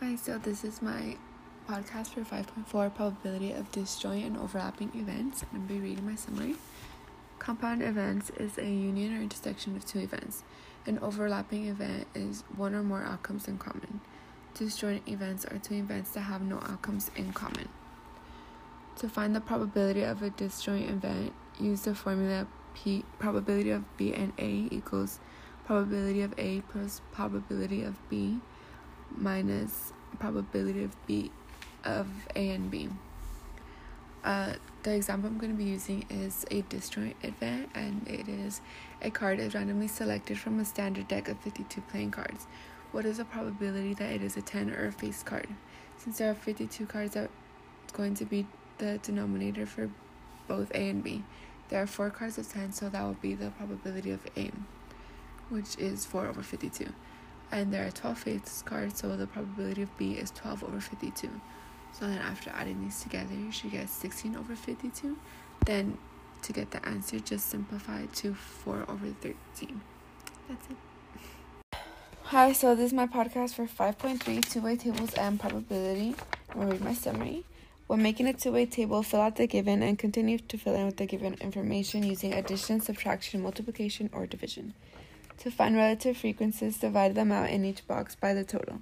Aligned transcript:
Hi, 0.00 0.14
so 0.14 0.36
this 0.36 0.62
is 0.62 0.82
my 0.82 1.16
podcast 1.66 2.08
for 2.08 2.20
5.4 2.20 2.94
probability 2.94 3.52
of 3.52 3.72
disjoint 3.72 4.26
and 4.26 4.36
overlapping 4.36 4.90
events. 4.94 5.42
I'm 5.42 5.66
going 5.66 5.68
to 5.68 5.72
be 5.72 5.80
reading 5.80 6.04
my 6.04 6.14
summary. 6.16 6.56
Compound 7.38 7.82
events 7.82 8.28
is 8.36 8.58
a 8.58 8.66
union 8.66 9.16
or 9.16 9.22
intersection 9.22 9.74
of 9.74 9.86
two 9.86 10.00
events. 10.00 10.44
An 10.84 10.98
overlapping 10.98 11.66
event 11.68 12.08
is 12.14 12.44
one 12.54 12.74
or 12.74 12.82
more 12.82 13.04
outcomes 13.04 13.48
in 13.48 13.56
common. 13.56 14.02
Disjoint 14.54 15.08
events 15.08 15.46
are 15.46 15.56
two 15.56 15.76
events 15.76 16.10
that 16.10 16.20
have 16.20 16.42
no 16.42 16.56
outcomes 16.56 17.10
in 17.16 17.32
common. 17.32 17.70
To 18.96 19.08
find 19.08 19.34
the 19.34 19.40
probability 19.40 20.02
of 20.02 20.20
a 20.20 20.28
disjoint 20.28 20.90
event, 20.90 21.32
use 21.58 21.80
the 21.80 21.94
formula 21.94 22.46
P 22.74 23.02
probability 23.18 23.70
of 23.70 23.96
B 23.96 24.12
and 24.12 24.34
A 24.38 24.68
equals 24.70 25.20
probability 25.64 26.20
of 26.20 26.34
A 26.36 26.60
plus 26.68 27.00
probability 27.12 27.82
of 27.82 27.96
B 28.10 28.40
minus 29.10 29.92
probability 30.18 30.84
of 30.84 31.06
B 31.06 31.30
of 31.84 32.08
A 32.34 32.50
and 32.50 32.70
B. 32.70 32.88
Uh, 34.24 34.54
the 34.82 34.94
example 34.94 35.30
I'm 35.30 35.38
going 35.38 35.52
to 35.52 35.58
be 35.58 35.70
using 35.70 36.04
is 36.10 36.44
a 36.50 36.62
disjoint 36.62 37.16
event, 37.22 37.70
and 37.74 38.06
it 38.08 38.28
is 38.28 38.60
a 39.00 39.10
card 39.10 39.38
is 39.38 39.54
randomly 39.54 39.88
selected 39.88 40.38
from 40.38 40.58
a 40.58 40.64
standard 40.64 41.06
deck 41.06 41.28
of 41.28 41.38
52 41.40 41.80
playing 41.82 42.10
cards. 42.10 42.46
What 42.92 43.04
is 43.04 43.18
the 43.18 43.24
probability 43.24 43.94
that 43.94 44.10
it 44.10 44.22
is 44.22 44.36
a 44.36 44.42
10 44.42 44.70
or 44.70 44.86
a 44.86 44.92
face 44.92 45.22
card? 45.22 45.48
Since 45.96 46.18
there 46.18 46.30
are 46.30 46.34
52 46.34 46.86
cards, 46.86 47.14
that's 47.14 47.30
going 47.92 48.14
to 48.14 48.24
be 48.24 48.46
the 48.78 48.98
denominator 48.98 49.66
for 49.66 49.90
both 50.48 50.70
A 50.72 50.88
and 50.88 51.02
B. 51.02 51.22
There 51.68 51.82
are 51.82 51.86
4 51.86 52.10
cards 52.10 52.38
of 52.38 52.48
10, 52.48 52.72
so 52.72 52.88
that 52.88 53.02
will 53.02 53.14
be 53.14 53.34
the 53.34 53.50
probability 53.50 54.10
of 54.10 54.26
A, 54.36 54.50
which 55.50 55.76
is 55.78 56.04
4 56.04 56.26
over 56.26 56.42
52 56.42 56.92
and 57.52 57.72
there 57.72 57.86
are 57.86 57.90
12 57.90 58.18
face 58.18 58.62
cards, 58.64 59.00
so 59.00 59.16
the 59.16 59.26
probability 59.26 59.82
of 59.82 59.96
B 59.96 60.12
is 60.12 60.30
12 60.32 60.64
over 60.64 60.80
52. 60.80 61.30
So 61.92 62.06
then 62.06 62.18
after 62.18 62.50
adding 62.50 62.82
these 62.82 63.00
together, 63.02 63.34
you 63.34 63.50
should 63.50 63.70
get 63.70 63.88
16 63.88 64.36
over 64.36 64.54
52. 64.54 65.16
Then 65.64 65.98
to 66.42 66.52
get 66.52 66.70
the 66.70 66.86
answer, 66.86 67.18
just 67.18 67.48
simplify 67.48 68.06
to 68.06 68.34
4 68.34 68.84
over 68.88 69.06
13. 69.20 69.80
That's 70.48 70.66
it. 70.70 70.76
Hi, 72.24 72.52
so 72.52 72.74
this 72.74 72.86
is 72.86 72.92
my 72.92 73.06
podcast 73.06 73.54
for 73.54 73.66
5.3 73.66 74.44
two-way 74.44 74.76
tables 74.76 75.14
and 75.14 75.38
probability. 75.38 76.14
I'm 76.50 76.56
going 76.56 76.66
to 76.68 76.72
read 76.74 76.84
my 76.84 76.94
summary. 76.94 77.44
When 77.86 78.02
making 78.02 78.26
a 78.26 78.32
two-way 78.32 78.66
table, 78.66 79.04
fill 79.04 79.20
out 79.20 79.36
the 79.36 79.46
given 79.46 79.80
and 79.80 79.96
continue 79.96 80.38
to 80.38 80.58
fill 80.58 80.74
in 80.74 80.86
with 80.86 80.96
the 80.96 81.06
given 81.06 81.34
information 81.34 82.02
using 82.02 82.34
addition, 82.34 82.80
subtraction, 82.80 83.42
multiplication, 83.42 84.10
or 84.12 84.26
division. 84.26 84.74
To 85.38 85.50
find 85.50 85.76
relative 85.76 86.16
frequencies, 86.16 86.78
divide 86.78 87.14
them 87.14 87.30
out 87.30 87.50
in 87.50 87.64
each 87.64 87.86
box 87.86 88.14
by 88.14 88.34
the 88.34 88.44
total. 88.44 88.80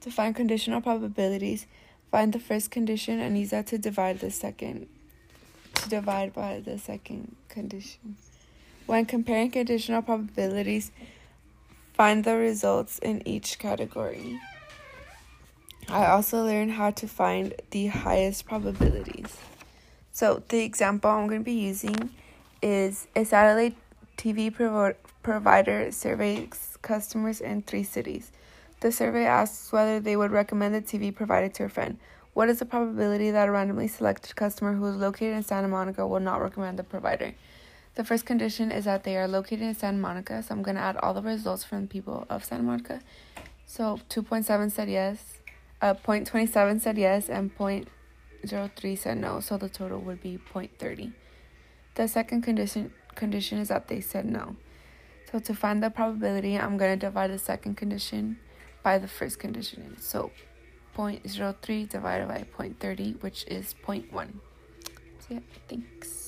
To 0.00 0.10
find 0.10 0.34
conditional 0.34 0.80
probabilities, 0.80 1.66
find 2.10 2.32
the 2.32 2.40
first 2.40 2.70
condition 2.70 3.20
and 3.20 3.38
use 3.38 3.50
that 3.50 3.66
to 3.68 3.78
divide 3.78 4.20
the 4.20 4.30
second 4.30 4.88
to 5.74 5.88
divide 5.88 6.32
by 6.32 6.60
the 6.64 6.78
second 6.78 7.36
condition. 7.48 8.16
When 8.86 9.06
comparing 9.06 9.50
conditional 9.50 10.02
probabilities, 10.02 10.90
find 11.94 12.24
the 12.24 12.36
results 12.36 12.98
in 12.98 13.26
each 13.26 13.58
category. 13.58 14.38
I 15.88 16.06
also 16.06 16.44
learned 16.44 16.72
how 16.72 16.90
to 16.90 17.08
find 17.08 17.54
the 17.70 17.86
highest 17.86 18.46
probabilities. 18.46 19.36
So, 20.12 20.42
the 20.48 20.60
example 20.60 21.10
I'm 21.10 21.26
going 21.26 21.40
to 21.40 21.44
be 21.44 21.52
using 21.52 22.10
is 22.60 23.06
a 23.16 23.24
satellite 23.24 23.76
TV 24.16 24.52
provider 25.22 25.90
surveys 25.92 26.78
customers 26.82 27.40
in 27.40 27.62
three 27.62 27.84
cities. 27.84 28.32
The 28.80 28.92
survey 28.92 29.24
asks 29.24 29.72
whether 29.72 30.00
they 30.00 30.16
would 30.16 30.32
recommend 30.32 30.74
the 30.74 30.82
TV 30.82 31.14
provided 31.14 31.54
to 31.54 31.64
a 31.64 31.68
friend. 31.68 31.98
What 32.34 32.48
is 32.48 32.58
the 32.58 32.64
probability 32.64 33.30
that 33.30 33.48
a 33.48 33.50
randomly 33.52 33.88
selected 33.88 34.34
customer 34.34 34.74
who 34.74 34.86
is 34.86 34.96
located 34.96 35.34
in 35.34 35.42
Santa 35.42 35.68
Monica 35.68 36.06
will 36.06 36.20
not 36.20 36.40
recommend 36.40 36.78
the 36.78 36.84
provider? 36.84 37.34
The 37.94 38.04
first 38.04 38.24
condition 38.24 38.72
is 38.72 38.86
that 38.86 39.04
they 39.04 39.18
are 39.18 39.28
located 39.28 39.62
in 39.62 39.74
Santa 39.74 39.98
Monica, 39.98 40.42
so 40.42 40.54
I'm 40.54 40.62
going 40.62 40.76
to 40.76 40.80
add 40.80 40.96
all 40.96 41.12
the 41.12 41.20
results 41.20 41.62
from 41.62 41.88
people 41.88 42.26
of 42.30 42.42
Santa 42.42 42.62
Monica. 42.62 43.00
So 43.66 44.00
2.7 44.08 44.72
said 44.72 44.88
yes, 44.88 45.38
uh, 45.82 45.94
0.27 45.94 46.80
said 46.80 46.96
yes, 46.96 47.28
and 47.28 47.54
0.03 47.54 48.98
said 48.98 49.18
no, 49.18 49.40
so 49.40 49.58
the 49.58 49.68
total 49.68 50.00
would 50.00 50.22
be 50.22 50.38
0.30. 50.52 51.12
The 51.94 52.08
second 52.08 52.42
condition 52.42 52.92
condition 53.14 53.58
is 53.58 53.68
that 53.68 53.88
they 53.88 54.00
said 54.00 54.24
no. 54.24 54.56
So 55.30 55.38
to 55.38 55.54
find 55.54 55.82
the 55.82 55.90
probability, 55.90 56.58
I'm 56.58 56.76
going 56.76 56.98
to 56.98 57.06
divide 57.06 57.30
the 57.30 57.38
second 57.38 57.76
condition 57.76 58.38
by 58.82 58.98
the 58.98 59.08
first 59.08 59.38
condition. 59.38 59.96
So 59.98 60.30
0.03 60.96 61.88
divided 61.88 62.28
by 62.28 62.44
0.30, 62.58 63.22
which 63.22 63.44
is 63.46 63.74
0.1. 63.86 64.28
So 65.20 65.26
yeah, 65.30 65.40
thanks. 65.68 66.21